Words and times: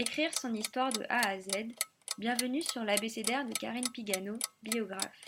Écrire 0.00 0.30
son 0.40 0.54
histoire 0.54 0.92
de 0.92 1.02
A 1.08 1.30
à 1.30 1.40
Z. 1.40 1.48
Bienvenue 2.18 2.62
sur 2.62 2.84
l'abécédaire 2.84 3.44
de 3.44 3.52
Karine 3.52 3.90
Pigano, 3.92 4.38
biographe. 4.62 5.24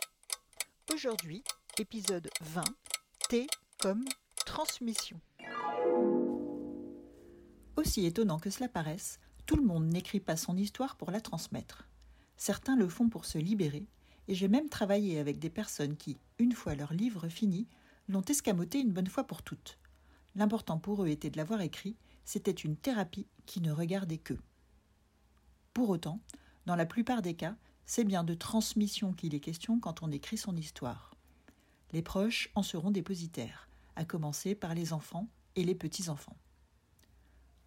Aujourd'hui, 0.95 1.43
épisode 1.81 2.31
20, 2.41 2.63
T 3.29 3.49
comme 3.81 4.05
transmission. 4.47 5.21
Aussi 7.75 8.07
étonnant 8.07 8.39
que 8.39 8.51
cela 8.51 8.69
paraisse, 8.69 9.19
tout 9.45 9.57
le 9.57 9.65
monde 9.65 9.89
n'écrit 9.89 10.21
pas 10.21 10.37
son 10.37 10.57
histoire 10.57 10.95
pour 10.95 11.11
la 11.11 11.21
transmettre. 11.21 11.89
Certains 12.37 12.77
le 12.77 12.89
font 12.89 13.09
pour 13.09 13.25
se 13.25 13.39
libérer, 13.39 13.89
et 14.29 14.37
j'ai 14.37 14.47
même 14.47 14.69
travaillé 14.69 15.19
avec 15.19 15.41
des 15.41 15.51
personnes 15.51 15.97
qui, 15.97 16.17
une 16.39 16.53
fois 16.53 16.77
leur 16.77 16.93
livre 16.93 17.29
fini, 17.29 17.67
l'ont 18.07 18.23
escamoté 18.23 18.79
une 18.79 18.93
bonne 18.93 19.09
fois 19.09 19.25
pour 19.25 19.43
toutes. 19.43 19.79
L'important 20.37 20.79
pour 20.79 21.03
eux 21.03 21.09
était 21.09 21.31
de 21.31 21.39
l'avoir 21.39 21.61
écrit, 21.61 21.97
c'était 22.25 22.53
une 22.53 22.77
thérapie 22.77 23.27
qui 23.47 23.61
ne 23.61 23.73
regardait 23.73 24.19
qu'eux. 24.19 24.39
Pour 25.73 25.91
autant, 25.91 26.19
dans 26.67 26.75
la 26.75 26.87
plupart 26.87 27.23
des 27.23 27.35
cas, 27.35 27.55
c'est 27.87 28.05
bien 28.05 28.25
de 28.25 28.35
transmission 28.35 29.13
qu'il 29.13 29.35
est 29.35 29.41
question 29.41 29.79
quand 29.79 30.03
on 30.03 30.11
écrit 30.11 30.37
son 30.37 30.57
histoire. 30.57 31.15
Les 31.93 32.03
proches 32.03 32.51
en 32.55 32.63
seront 32.63 32.91
dépositaires, 32.91 33.69
à 33.95 34.05
commencer 34.05 34.55
par 34.55 34.75
les 34.75 34.93
enfants 34.93 35.29
et 35.55 35.65
les 35.65 35.75
petits-enfants. 35.75 36.37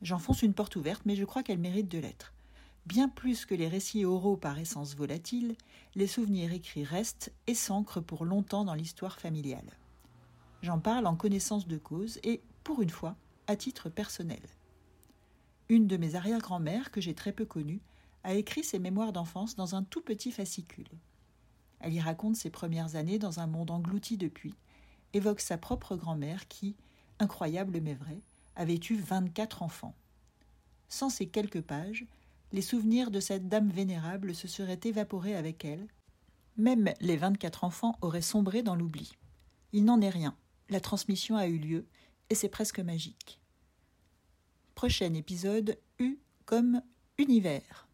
J'enfonce 0.02 0.42
une 0.42 0.54
porte 0.54 0.76
ouverte, 0.76 1.04
mais 1.06 1.16
je 1.16 1.24
crois 1.24 1.44
qu'elle 1.44 1.60
mérite 1.60 1.88
de 1.88 1.98
l'être. 1.98 2.34
Bien 2.86 3.08
plus 3.08 3.46
que 3.46 3.56
les 3.56 3.70
récits 3.70 4.04
oraux 4.04 4.36
par 4.36 4.60
essence 4.60 4.96
volatiles, 4.96 5.56
les 5.96 6.08
souvenirs 6.08 6.52
écrits 6.52 6.84
restent 6.84 7.34
et 7.48 7.56
s'ancrent 7.56 8.04
pour 8.04 8.26
longtemps 8.26 8.66
dans 8.66 8.74
l'histoire 8.74 9.20
familiale. 9.20 9.78
J'en 10.62 10.80
parle 10.80 11.08
en 11.08 11.16
connaissance 11.16 11.68
de 11.68 11.78
cause 11.78 12.20
et, 12.24 12.42
pour 12.66 12.82
une 12.82 12.90
fois, 12.90 13.16
à 13.48 13.56
titre 13.56 13.90
personnel. 13.90 14.42
Une 15.70 15.88
de 15.88 15.96
mes 15.96 16.16
arrière-grand-mères, 16.16 16.92
que 16.92 17.00
j'ai 17.00 17.14
très 17.14 17.32
peu 17.32 17.46
connue, 17.46 17.82
a 18.24 18.34
écrit 18.34 18.64
ses 18.64 18.80
mémoires 18.80 19.14
d'enfance 19.14 19.56
dans 19.56 19.76
un 19.76 19.84
tout 19.84 20.02
petit 20.02 20.32
fascicule. 20.32 20.90
Elle 21.80 21.94
y 21.94 22.00
raconte 22.00 22.38
ses 22.38 22.50
premières 22.50 22.96
années 22.96 23.20
dans 23.20 23.40
un 23.40 23.48
monde 23.48 23.72
englouti 23.72 24.18
depuis, 24.18 24.56
évoque 25.14 25.42
sa 25.42 25.58
propre 25.58 25.96
grand-mère 25.96 26.48
qui, 26.48 26.76
incroyable 27.20 27.82
mais 27.82 27.94
vrai, 27.94 28.22
avait 28.56 28.80
eu 28.90 28.96
24 28.96 29.64
enfants. 29.64 29.96
Sans 30.88 31.10
ces 31.10 31.28
quelques 31.28 31.62
pages, 31.62 32.06
les 32.52 32.62
souvenirs 32.62 33.12
de 33.12 33.20
cette 33.20 33.50
dame 33.50 33.70
vénérable 33.70 34.36
se 34.36 34.48
seraient 34.48 34.80
évaporés 34.84 35.36
avec 35.36 35.66
elle. 35.66 35.88
Même 36.56 36.94
les 37.02 37.18
24 37.18 37.64
enfants 37.64 37.98
auraient 38.02 38.22
sombré 38.22 38.62
dans 38.62 38.76
l'oubli. 38.76 39.14
Il 39.72 39.86
n'en 39.86 40.02
est 40.02 40.10
rien. 40.10 40.38
La 40.70 40.80
transmission 40.80 41.36
a 41.36 41.48
eu 41.48 41.58
lieu 41.58 41.88
et 42.30 42.36
c'est 42.36 42.50
presque 42.50 42.80
magique. 42.80 43.40
Prochain 44.76 45.14
épisode 45.16 45.78
U 46.00 46.20
comme 46.46 46.82
univers. 47.18 47.88